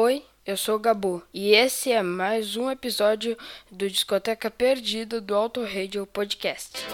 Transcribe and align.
Oi, 0.00 0.24
eu 0.46 0.56
sou 0.56 0.76
o 0.76 0.78
Gabo 0.78 1.24
e 1.34 1.56
esse 1.56 1.90
é 1.90 2.04
mais 2.04 2.54
um 2.54 2.70
episódio 2.70 3.36
do 3.68 3.90
Discoteca 3.90 4.48
Perdida 4.48 5.20
do 5.20 5.34
Auto 5.34 5.60
Radio 5.64 6.06
Podcast. 6.06 6.86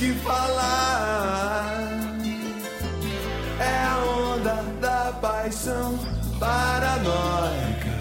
que 0.00 0.14
falar. 0.14 1.98
É 3.60 3.84
a 3.84 3.98
onda 3.98 4.64
da 4.80 5.12
paixão 5.20 5.98
paranoica, 6.38 7.98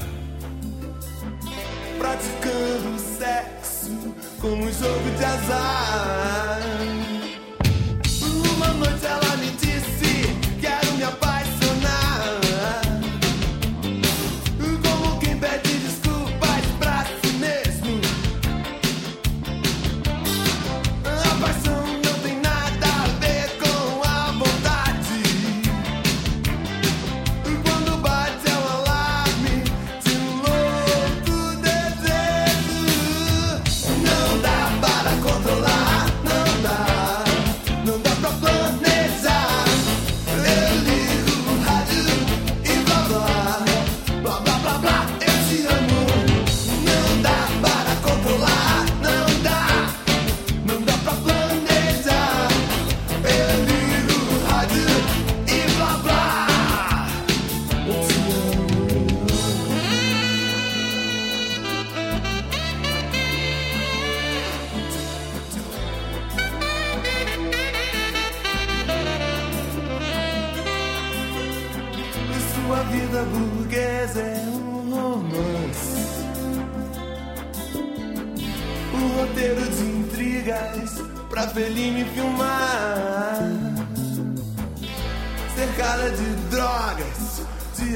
praticando 1.98 2.98
sexo 2.98 4.16
como 4.40 4.64
um 4.64 4.72
jogo 4.72 5.10
de 5.18 5.26
azar. 5.26 6.69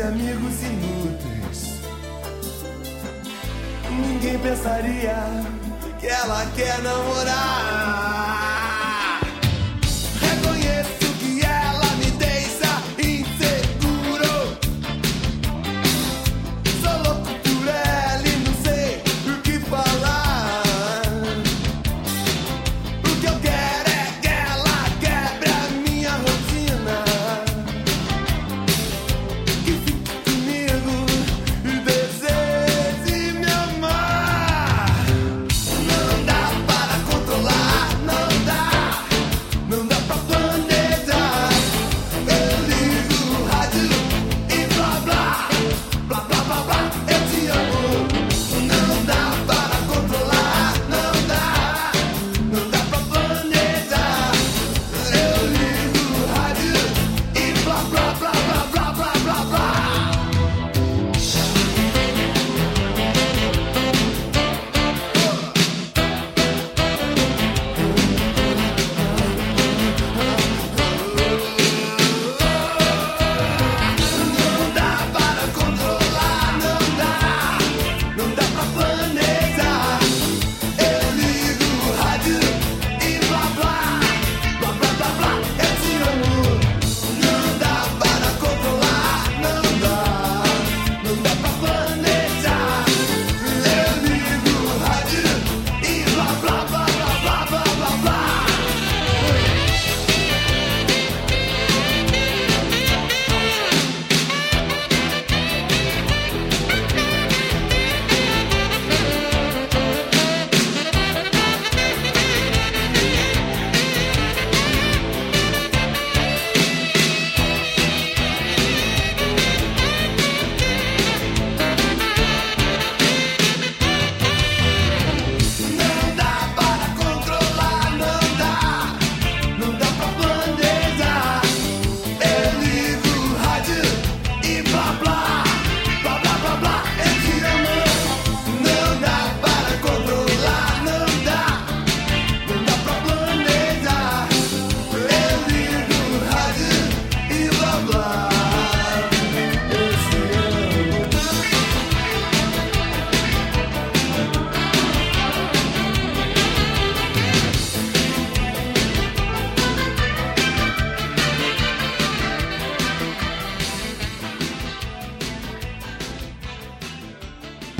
amigos 0.04 0.62
inúteis. 0.62 1.82
Ninguém 3.90 4.38
pensaria 4.40 5.16
que 6.00 6.08
ela 6.08 6.46
quer 6.56 6.82
namorar. 6.82 8.03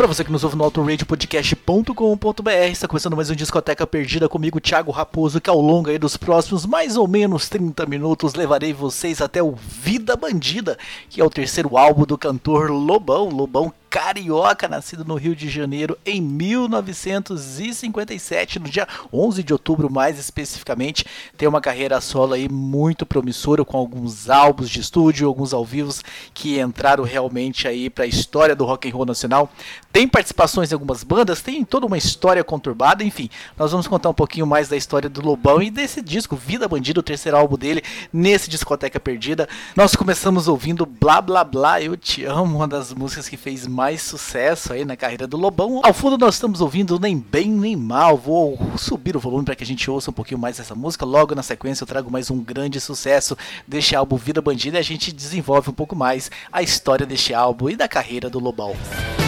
Para 0.04 0.14
você 0.14 0.26
que 0.26 0.32
nos 0.34 0.44
ouve 0.44 0.58
no 0.58 0.66
autoradiopodcast.com.br, 0.66 2.50
está 2.70 2.90
começando 2.90 3.16
mais 3.16 3.30
um 3.30 3.36
Discoteca 3.36 3.88
Perdida 3.88 4.28
comigo, 4.28 4.60
Thiago 4.60 4.92
Raposo, 4.92 5.40
que 5.40 5.50
ao 5.50 5.62
longo 5.62 5.90
aí 5.90 5.98
dos 5.98 6.18
próximos 6.18 6.66
mais 6.66 6.98
ou 6.98 7.08
menos 7.08 7.48
30 7.48 7.86
minutos 7.86 8.34
levarei 8.34 8.74
vocês 8.74 9.22
até 9.22 9.42
o 9.42 9.56
Vida 9.56 10.18
Bandida, 10.18 10.78
que 11.10 11.22
é 11.22 11.24
o 11.24 11.30
terceiro 11.30 11.78
álbum 11.78 12.04
do 12.04 12.18
cantor 12.18 12.70
Lobão, 12.70 13.30
Lobão 13.30 13.72
carioca, 13.94 14.68
nascido 14.68 15.06
no 15.06 15.14
Rio 15.14 15.36
de 15.36 15.48
Janeiro 15.48 15.96
em 16.04 16.20
1957, 16.20 18.58
no 18.58 18.68
dia 18.68 18.88
11 19.14 19.44
de 19.44 19.54
outubro 19.54 19.88
mais 19.88 20.18
especificamente. 20.18 21.06
Tem 21.38 21.48
uma 21.48 21.62
carreira 21.62 22.02
solo 22.02 22.34
aí 22.34 22.50
muito 22.50 23.06
promissora 23.06 23.64
com 23.64 23.78
alguns 23.78 24.32
álbuns 24.32 24.72
de 24.72 24.80
estúdio, 24.80 25.28
alguns 25.28 25.54
ao 25.54 25.64
vivo 25.64 25.94
que 26.34 26.60
entraram 26.60 27.04
realmente 27.04 27.68
aí 27.68 27.88
para 27.88 28.06
a 28.06 28.08
história 28.08 28.56
do 28.56 28.66
rock 28.66 28.90
and 28.90 28.96
roll 28.96 29.06
nacional. 29.06 29.48
Tem 29.92 30.08
participações 30.08 30.72
em 30.72 30.74
algumas 30.74 31.04
bandas, 31.04 31.44
tem 31.44 31.64
toda 31.64 31.86
uma 31.86 32.00
história 32.00 32.44
conturbada, 32.44 33.04
enfim. 33.04 33.30
Nós 33.56 33.70
vamos 33.70 33.86
contar 33.86 34.10
um 34.10 34.14
pouquinho 34.14 34.48
mais 34.48 34.68
da 34.68 34.76
história 34.76 35.08
do 35.08 35.22
Lobão 35.22 35.62
e 35.62 35.70
desse 35.70 36.02
disco 36.02 36.36
Vida 36.36 36.68
Bandido, 36.68 37.02
o 37.02 37.04
terceiro 37.04 37.38
álbum 37.38 37.60
dele, 37.60 37.84
nesse 38.12 38.50
discoteca 38.50 39.00
perdida. 39.00 39.48
Nós 39.76 39.96
começamos 39.96 40.48
ouvindo 40.48 40.84
Blá 40.84 41.22
Blá 41.22 41.44
Blá, 41.44 41.80
Eu 41.80 41.96
Te 41.96 42.26
Amo, 42.26 42.56
uma 42.56 42.68
das 42.68 42.92
músicas 42.92 43.30
que 43.30 43.38
fez 43.38 43.68
mais 43.68 43.83
sucesso 43.98 44.72
aí 44.72 44.86
na 44.86 44.96
carreira 44.96 45.28
do 45.28 45.38
Lobão. 45.38 45.82
Ao 45.84 45.94
fundo 45.94 46.18
nós 46.18 46.36
estamos 46.36 46.62
ouvindo 46.62 47.00
Nem 47.00 47.18
Bem 47.18 47.50
Nem 47.50 47.76
Mal. 47.76 48.18
Vou 48.18 48.58
subir 48.78 49.16
o 49.16 49.20
volume 49.20 49.46
para 49.46 49.56
que 49.56 49.64
a 49.64 49.68
gente 49.68 49.90
ouça 49.92 50.10
um 50.10 50.14
pouquinho 50.14 50.40
mais 50.40 50.60
essa 50.60 50.74
música. 50.74 51.06
Logo 51.06 51.36
na 51.36 51.44
sequência 51.44 51.84
eu 51.84 51.88
trago 51.88 52.10
mais 52.10 52.32
um 52.32 52.40
grande 52.40 52.80
sucesso 52.80 53.38
deste 53.68 53.96
álbum 53.96 54.16
Vida 54.16 54.42
Bandida 54.42 54.78
e 54.78 54.80
a 54.80 54.84
gente 54.84 55.12
desenvolve 55.12 55.70
um 55.70 55.74
pouco 55.74 55.96
mais 55.96 56.32
a 56.52 56.64
história 56.64 57.06
deste 57.06 57.34
álbum 57.34 57.70
e 57.70 57.76
da 57.76 57.88
carreira 57.88 58.30
do 58.30 58.40
Lobão. 58.40 58.74
Aí 58.74 59.23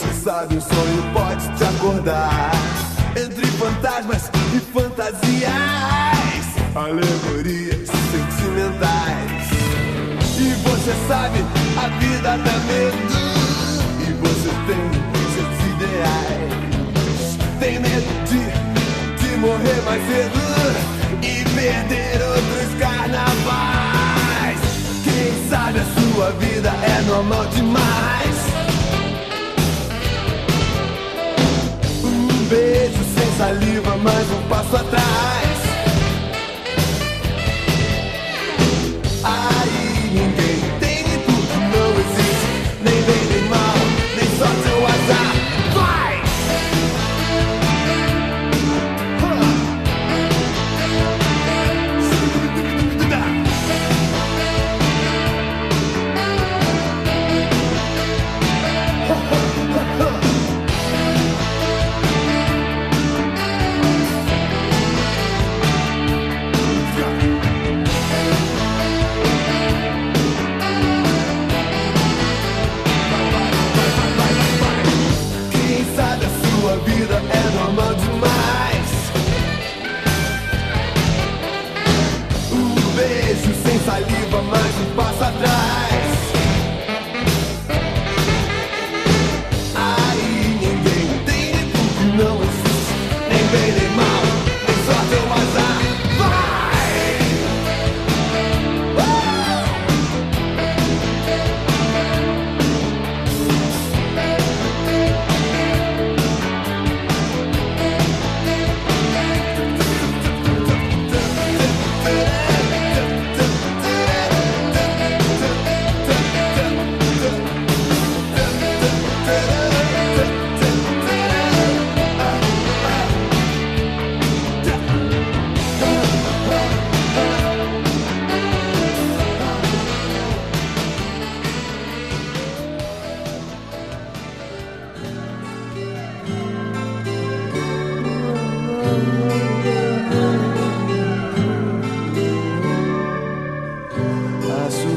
você 0.00 0.12
sabe 0.14 0.56
o 0.56 0.60
sonho 0.60 1.12
pode 1.12 1.46
te 1.56 1.64
acordar. 1.64 2.50
Entre 3.14 3.46
fantasmas 3.46 4.30
e 4.54 4.60
fantasias, 4.72 5.50
alegorias 6.74 7.88
sentimentais. 8.10 9.50
E 10.38 10.54
você 10.62 10.94
sabe, 11.06 11.44
a 11.76 11.88
vida 11.98 12.38
dá 12.38 12.58
medo, 12.66 12.96
e 14.00 14.12
você 14.14 14.50
tem 14.66 14.84
seus 15.34 15.58
ideais. 15.74 16.50
Tem 17.58 17.78
medo 17.78 18.10
de, 18.24 18.42
de 19.22 19.36
morrer 19.36 19.82
mais 19.84 20.02
cedo 20.06 20.40
e 21.22 21.44
perder 21.54 22.22
outros 22.22 22.70
carnavais. 22.78 24.60
Quem 25.04 25.48
sabe 25.50 25.80
a 25.80 25.84
sua 25.84 26.30
vida 26.32 26.70
é 26.70 27.02
normal 27.02 27.44
demais. 27.48 28.00
Beijo 32.50 33.04
sem 33.14 33.32
saliva, 33.38 33.96
mais 33.96 34.30
um 34.32 34.42
passo 34.48 34.76
atrás. 34.76 35.59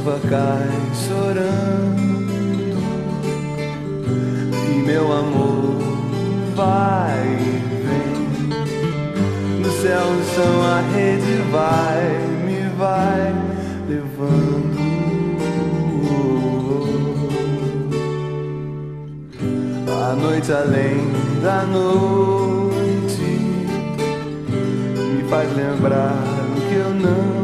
Chuva 0.04 0.20
cai 0.30 0.68
chorando. 0.94 2.04
E 4.70 4.84
meu 4.86 5.12
amor 5.12 5.78
vai 6.56 7.38
e 7.40 7.62
vem. 7.86 8.14
No 9.60 9.72
céu, 9.82 10.06
chão, 10.36 10.62
a 10.62 10.82
rede 10.94 11.36
vai 11.52 12.04
Me 12.46 12.70
vai 12.78 13.34
levando. 13.88 14.84
A 19.90 20.16
noite 20.16 20.52
além 20.52 21.12
da 21.42 21.64
noite 21.64 23.22
Me 25.16 25.24
faz 25.30 25.50
lembrar 25.56 26.14
que 26.68 26.76
eu 26.76 26.90
não 26.94 27.43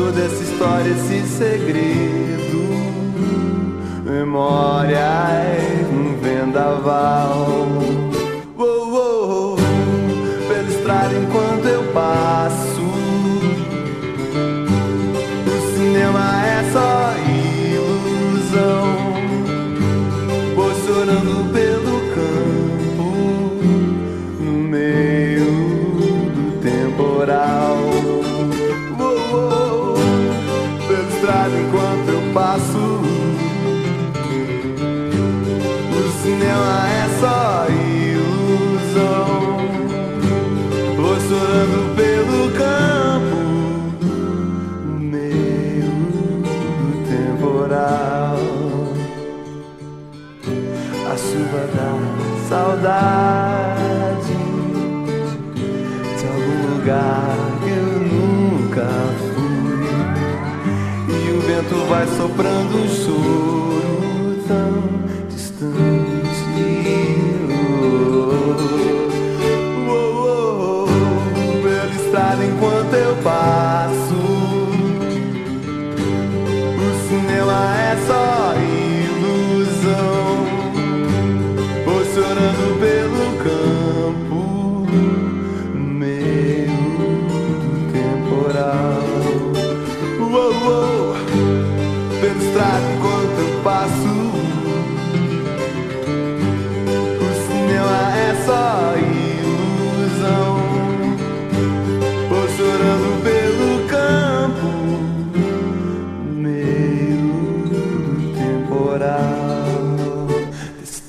toda 0.00 0.24
essa 0.24 0.42
história, 0.42 0.90
esse 0.90 1.26
segredo. 1.28 2.60
Memórias 4.02 4.98
num 5.92 6.18
vendaval. 6.18 7.99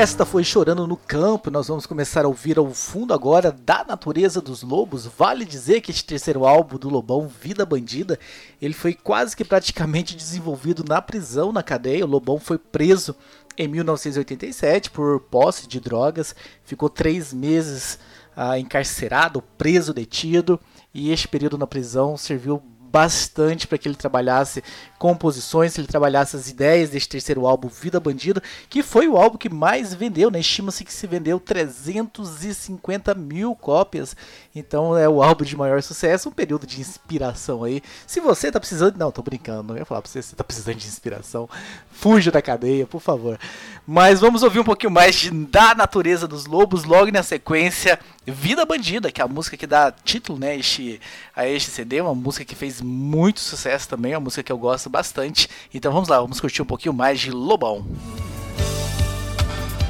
Esta 0.00 0.24
foi 0.24 0.42
Chorando 0.42 0.86
no 0.86 0.96
Campo. 0.96 1.50
Nós 1.50 1.68
vamos 1.68 1.84
começar 1.84 2.24
a 2.24 2.28
ouvir 2.28 2.56
ao 2.56 2.70
fundo 2.72 3.12
agora 3.12 3.52
da 3.52 3.84
Natureza 3.84 4.40
dos 4.40 4.62
Lobos. 4.62 5.04
Vale 5.04 5.44
dizer 5.44 5.82
que 5.82 5.90
este 5.90 6.06
terceiro 6.06 6.46
álbum 6.46 6.78
do 6.78 6.88
Lobão, 6.88 7.28
Vida 7.28 7.66
Bandida, 7.66 8.18
ele 8.62 8.72
foi 8.72 8.94
quase 8.94 9.36
que 9.36 9.44
praticamente 9.44 10.16
desenvolvido 10.16 10.82
na 10.88 11.02
prisão, 11.02 11.52
na 11.52 11.62
cadeia. 11.62 12.06
O 12.06 12.08
Lobão 12.08 12.38
foi 12.40 12.56
preso 12.56 13.14
em 13.58 13.68
1987 13.68 14.90
por 14.90 15.20
posse 15.20 15.68
de 15.68 15.78
drogas, 15.78 16.34
ficou 16.64 16.88
três 16.88 17.34
meses 17.34 17.98
ah, 18.34 18.58
encarcerado, 18.58 19.42
preso, 19.58 19.92
detido, 19.92 20.58
e 20.94 21.12
este 21.12 21.28
período 21.28 21.58
na 21.58 21.66
prisão 21.66 22.16
serviu 22.16 22.62
bastante 22.90 23.66
para 23.66 23.78
que 23.78 23.86
ele 23.86 23.94
trabalhasse 23.94 24.62
composições, 24.98 25.78
ele 25.78 25.86
trabalhasse 25.86 26.36
as 26.36 26.48
ideias 26.48 26.90
deste 26.90 27.08
terceiro 27.08 27.46
álbum, 27.46 27.68
Vida 27.68 27.98
Bandida, 27.98 28.42
que 28.68 28.82
foi 28.82 29.08
o 29.08 29.16
álbum 29.16 29.38
que 29.38 29.48
mais 29.48 29.94
vendeu, 29.94 30.30
né? 30.30 30.40
Estima-se 30.40 30.84
que 30.84 30.92
se 30.92 31.06
vendeu 31.06 31.40
350 31.40 33.14
mil 33.14 33.54
cópias, 33.54 34.14
então 34.54 34.96
é 34.96 35.08
o 35.08 35.22
álbum 35.22 35.44
de 35.44 35.56
maior 35.56 35.82
sucesso, 35.82 36.28
um 36.28 36.32
período 36.32 36.66
de 36.66 36.80
inspiração 36.80 37.64
aí. 37.64 37.80
Se 38.06 38.20
você 38.20 38.50
tá 38.50 38.60
precisando, 38.60 38.98
não, 38.98 39.10
tô 39.10 39.22
brincando, 39.22 39.62
não 39.62 39.76
ia 39.76 39.84
falar 39.84 40.02
pra 40.02 40.10
você, 40.10 40.20
você 40.20 40.36
tá 40.36 40.44
precisando 40.44 40.76
de 40.76 40.86
inspiração, 40.86 41.48
fuja 41.90 42.30
da 42.30 42.42
cadeia, 42.42 42.86
por 42.86 43.00
favor. 43.00 43.38
Mas 43.86 44.20
vamos 44.20 44.42
ouvir 44.42 44.60
um 44.60 44.64
pouquinho 44.64 44.90
mais 44.90 45.14
de, 45.14 45.30
da 45.30 45.74
natureza 45.74 46.28
dos 46.28 46.46
lobos, 46.46 46.84
logo 46.84 47.10
na 47.10 47.22
sequência, 47.22 47.98
Vida 48.26 48.66
Bandida, 48.66 49.10
que 49.10 49.20
é 49.20 49.24
a 49.24 49.28
música 49.28 49.56
que 49.56 49.66
dá 49.66 49.90
título, 49.90 50.38
né, 50.38 50.56
este, 50.56 51.00
a 51.34 51.46
este 51.46 51.70
CD, 51.70 52.00
uma 52.00 52.14
música 52.14 52.44
que 52.44 52.54
fez 52.54 52.80
muito 52.80 53.40
sucesso 53.40 53.88
também, 53.88 54.14
uma 54.14 54.20
música 54.20 54.42
que 54.42 54.52
eu 54.52 54.58
gosto 54.58 54.90
bastante. 54.90 55.48
Então 55.72 55.92
vamos 55.92 56.08
lá, 56.08 56.20
vamos 56.20 56.40
curtir 56.40 56.60
um 56.62 56.66
pouquinho 56.66 56.92
mais 56.92 57.18
de 57.20 57.30
Lobão. 57.30 57.86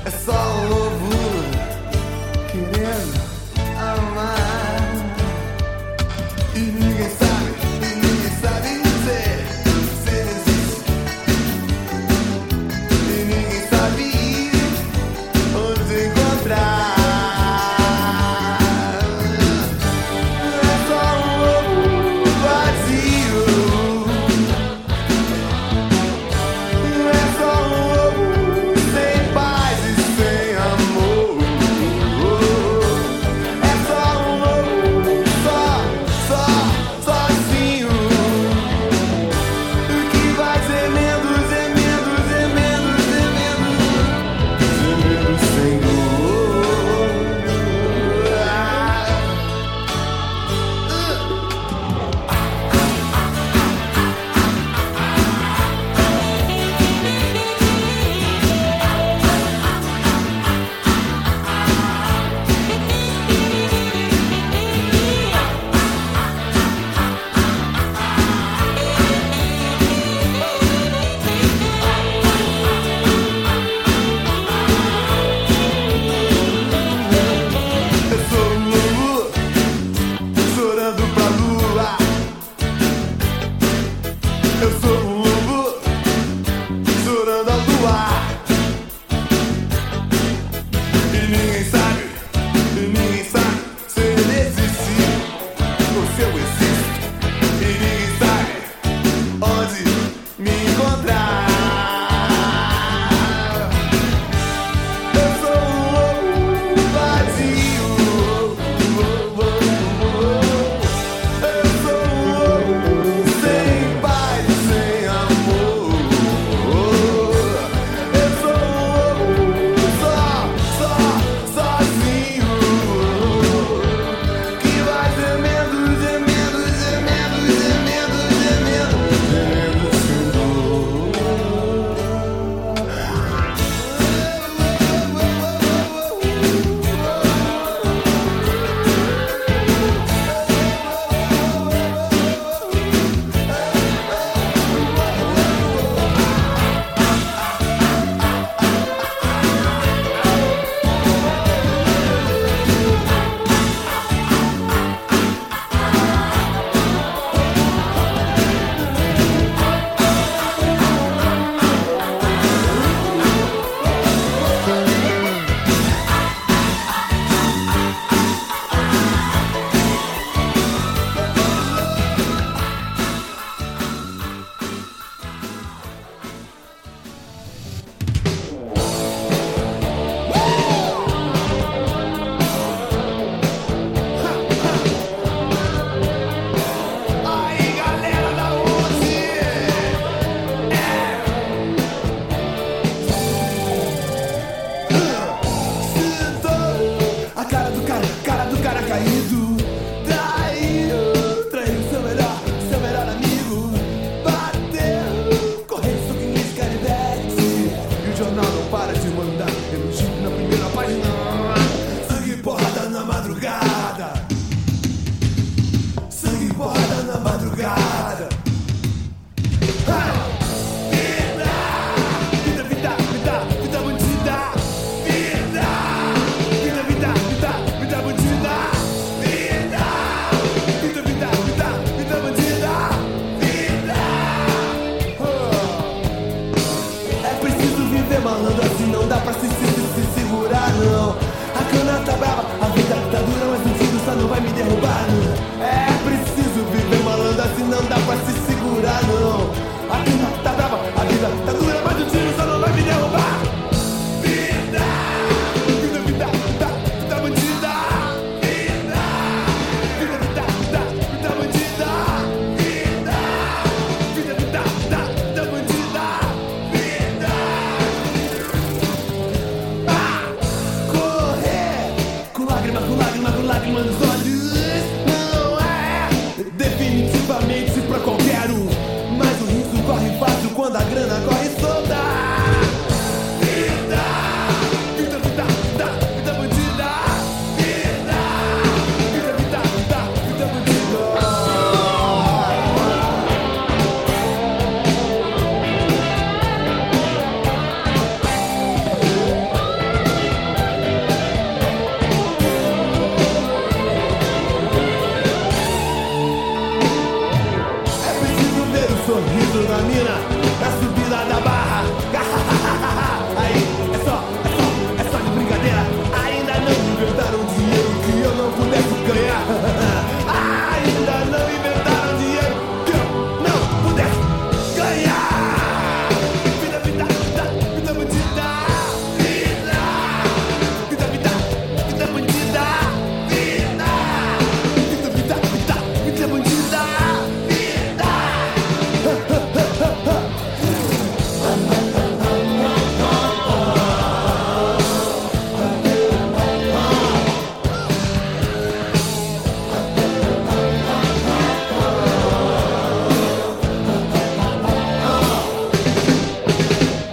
É 0.05 0.11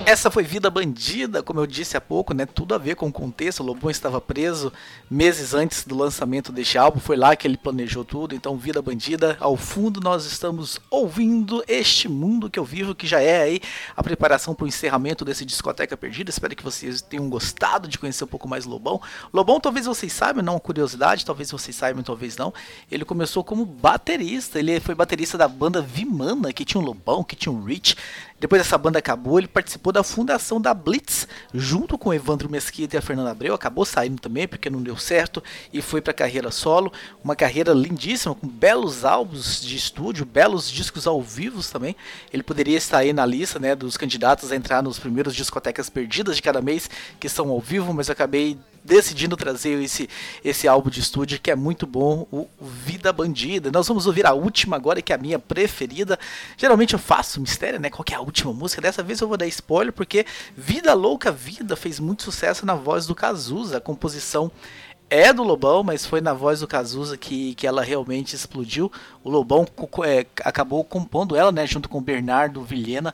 Essa 0.07 0.31
foi 0.31 0.41
Vida 0.41 0.69
Bandida, 0.69 1.43
como 1.43 1.59
eu 1.59 1.67
disse 1.67 1.97
há 1.97 1.99
pouco, 1.99 2.33
né? 2.33 2.45
Tudo 2.45 2.73
a 2.73 2.77
ver 2.77 2.95
com 2.95 3.07
o 3.07 3.11
contexto. 3.11 3.59
O 3.59 3.65
Lobão 3.65 3.91
estava 3.91 4.21
preso 4.21 4.71
meses 5.11 5.53
antes 5.53 5.83
do 5.83 5.97
lançamento 5.97 6.49
deste 6.49 6.77
álbum, 6.77 6.97
foi 6.97 7.17
lá 7.17 7.35
que 7.35 7.45
ele 7.45 7.57
planejou 7.57 8.05
tudo. 8.05 8.33
Então, 8.33 8.55
Vida 8.55 8.81
Bandida, 8.81 9.35
ao 9.37 9.57
fundo 9.57 9.99
nós 9.99 10.23
estamos 10.23 10.79
ouvindo 10.89 11.61
este 11.67 12.07
mundo 12.07 12.49
que 12.49 12.57
eu 12.57 12.63
vivo, 12.63 12.95
que 12.95 13.05
já 13.05 13.19
é 13.19 13.41
aí 13.41 13.59
a 13.97 14.01
preparação 14.01 14.55
para 14.55 14.63
o 14.63 14.67
encerramento 14.69 15.25
desse 15.25 15.43
Discoteca 15.43 15.97
Perdida. 15.97 16.29
Espero 16.29 16.55
que 16.55 16.63
vocês 16.63 17.01
tenham 17.01 17.27
gostado 17.27 17.85
de 17.85 17.99
conhecer 17.99 18.23
um 18.23 18.27
pouco 18.27 18.47
mais 18.47 18.63
Lobão. 18.63 19.01
Lobão, 19.33 19.59
talvez 19.59 19.87
vocês 19.87 20.13
saibam, 20.13 20.41
não 20.41 20.57
curiosidade, 20.57 21.25
talvez 21.25 21.51
vocês 21.51 21.75
saibam, 21.75 22.01
talvez 22.01 22.37
não. 22.37 22.53
Ele 22.89 23.03
começou 23.03 23.43
como 23.43 23.65
baterista, 23.65 24.57
ele 24.57 24.79
foi 24.79 24.95
baterista 24.95 25.37
da 25.37 25.49
banda 25.49 25.81
Vimana, 25.81 26.53
que 26.53 26.63
tinha 26.63 26.79
um 26.79 26.85
Lobão, 26.85 27.25
que 27.25 27.35
tinha 27.35 27.51
um 27.51 27.61
Rich. 27.61 27.97
Depois 28.39 28.61
dessa 28.61 28.77
banda 28.77 28.99
acabou, 28.99 29.39
ele 29.39 29.47
participou 29.47 29.91
da 29.91 30.03
fundação 30.03 30.61
da 30.61 30.71
Blitz, 30.71 31.27
junto 31.51 31.97
com 31.97 32.13
Evandro 32.13 32.47
Mesquita 32.47 32.95
e 32.95 32.99
a 32.99 33.01
Fernanda 33.01 33.31
Abreu. 33.31 33.55
Acabou 33.55 33.83
saindo 33.83 34.21
também, 34.21 34.47
porque 34.47 34.69
não 34.69 34.81
deu 34.81 34.95
certo, 34.95 35.43
e 35.73 35.81
foi 35.81 36.01
para 36.01 36.13
carreira 36.13 36.51
solo. 36.51 36.93
Uma 37.23 37.35
carreira 37.35 37.73
lindíssima, 37.73 38.35
com 38.35 38.47
belos 38.47 39.03
álbuns 39.03 39.59
de 39.59 39.75
estúdio, 39.75 40.23
belos 40.23 40.69
discos 40.69 41.07
ao 41.07 41.19
vivo 41.19 41.63
também. 41.63 41.95
Ele 42.31 42.43
poderia 42.43 42.77
estar 42.77 42.99
aí 42.99 43.11
na 43.11 43.25
lista 43.25 43.57
né, 43.57 43.73
dos 43.73 43.97
candidatos 43.97 44.51
a 44.51 44.55
entrar 44.55 44.83
nos 44.83 44.99
primeiros 44.99 45.33
discotecas 45.35 45.89
perdidas 45.89 46.35
de 46.35 46.43
cada 46.43 46.61
mês, 46.61 46.87
que 47.19 47.27
são 47.27 47.49
ao 47.49 47.59
vivo, 47.59 47.91
mas 47.91 48.07
eu 48.07 48.13
acabei 48.13 48.55
decidindo 48.87 49.35
trazer 49.35 49.81
esse, 49.83 50.09
esse 50.43 50.67
álbum 50.67 50.89
de 50.89 51.01
estúdio 51.01 51.39
que 51.39 51.51
é 51.51 51.55
muito 51.55 51.85
bom, 51.85 52.25
o 52.31 52.47
Vida 52.61 53.11
Bandida. 53.11 53.69
Nós 53.69 53.87
vamos 53.87 54.07
ouvir 54.07 54.25
a 54.25 54.33
última 54.33 54.77
agora, 54.77 55.01
que 55.01 55.11
é 55.11 55.15
a 55.15 55.19
minha 55.19 55.37
preferida. 55.37 56.17
Geralmente 56.55 56.93
eu 56.93 56.99
faço 56.99 57.41
mistério, 57.41 57.79
né? 57.79 57.89
Qual 57.89 58.05
é 58.09 58.15
a 58.15 58.21
última 58.21 58.53
música? 58.53 58.81
Dessa 58.81 59.03
vez 59.03 59.19
eu 59.19 59.27
vou 59.27 59.35
dar 59.35 59.45
spoiler, 59.47 59.91
porque 59.91 60.25
Vida 60.55 60.93
Louca 60.93 61.31
Vida 61.31 61.75
fez 61.75 61.99
muito 61.99 62.23
sucesso 62.23 62.65
na 62.65 62.75
voz 62.75 63.05
do 63.05 63.13
Cazuza. 63.13 63.77
A 63.77 63.81
composição 63.81 64.49
é 65.09 65.33
do 65.33 65.43
Lobão, 65.43 65.83
mas 65.83 66.05
foi 66.05 66.21
na 66.21 66.33
voz 66.33 66.61
do 66.61 66.67
Cazuza 66.67 67.17
que, 67.17 67.55
que 67.55 67.67
ela 67.67 67.83
realmente 67.83 68.35
explodiu. 68.35 68.89
O 69.21 69.29
Lobão 69.29 69.67
é, 70.05 70.25
acabou 70.43 70.83
compondo 70.85 71.35
ela, 71.35 71.51
né? 71.51 71.67
Junto 71.67 71.89
com 71.89 71.97
o 71.97 72.01
Bernardo 72.01 72.63
Vilhena. 72.63 73.13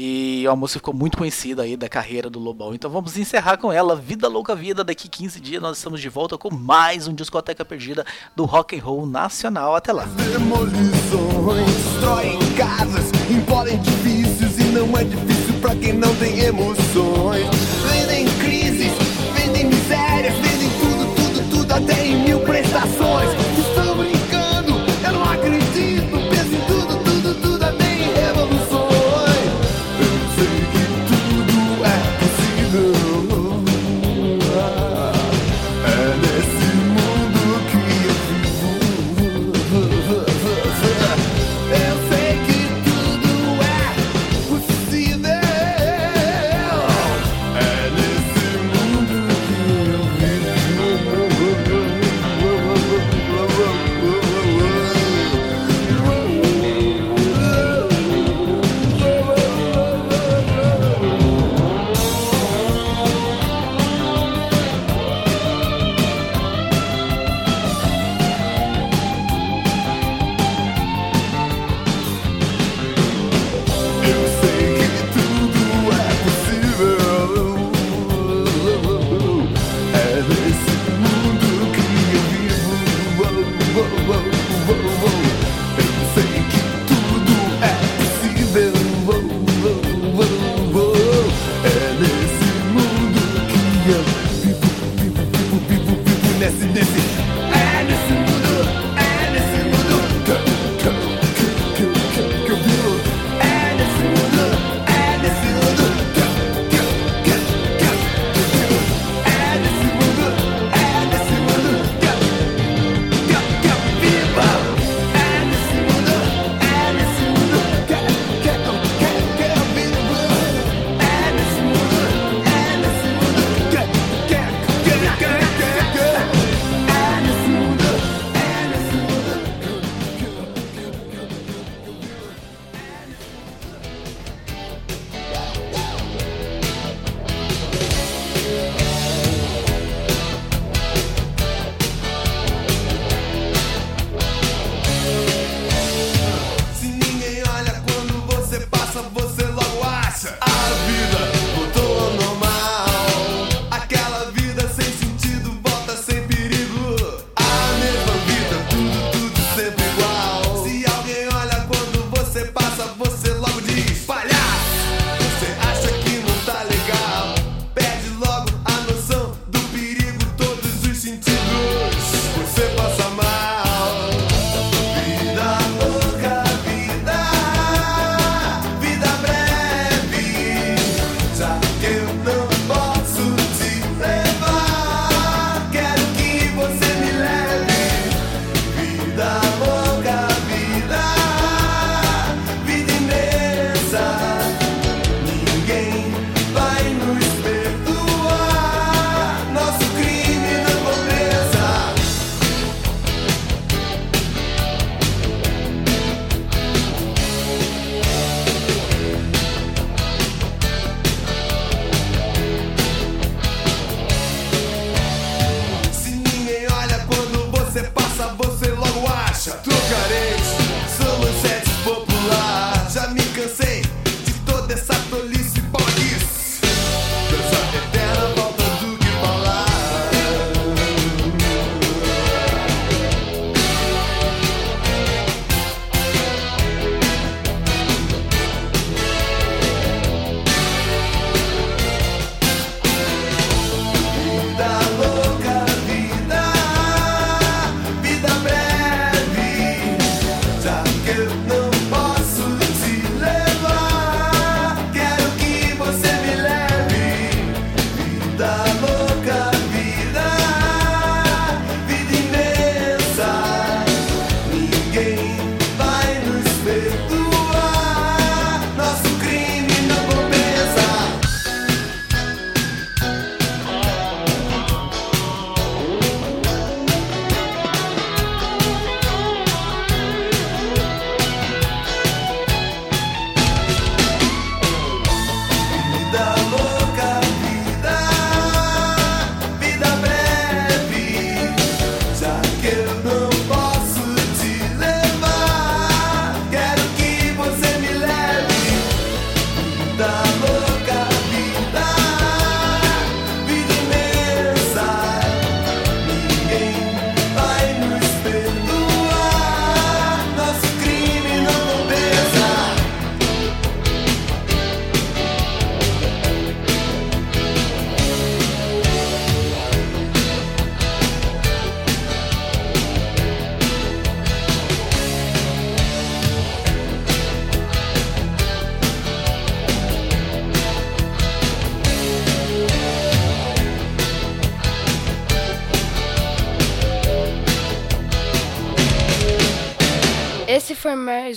E 0.00 0.46
a 0.46 0.54
música 0.54 0.78
ficou 0.78 0.94
muito 0.94 1.18
conhecida 1.18 1.62
aí 1.62 1.76
da 1.76 1.88
carreira 1.88 2.30
do 2.30 2.38
Lobão. 2.38 2.72
Então 2.72 2.88
vamos 2.88 3.16
encerrar 3.16 3.56
com 3.56 3.72
ela, 3.72 3.96
Vida 3.96 4.28
Louca 4.28 4.54
Vida. 4.54 4.84
Daqui 4.84 5.08
15 5.08 5.40
dias 5.40 5.60
nós 5.60 5.78
estamos 5.78 6.00
de 6.00 6.08
volta 6.08 6.38
com 6.38 6.54
mais 6.54 7.08
um 7.08 7.12
Discoteca 7.12 7.64
Perdida 7.64 8.06
do 8.36 8.44
Rock 8.44 8.78
and 8.78 8.84
Roll 8.84 9.06
Nacional. 9.06 9.74
Até 9.74 9.92
lá. 9.92 10.04
Demolições 10.04 11.66
destroem 11.66 12.38
casas, 12.56 13.10
embolam 13.28 13.74
edifícios 13.74 14.56
e 14.60 14.64
não 14.70 14.96
é 14.96 15.02
difícil 15.02 15.54
pra 15.60 15.74
quem 15.74 15.94
não 15.94 16.14
tem 16.14 16.38
emoções. 16.42 17.48
Vendem 17.90 18.27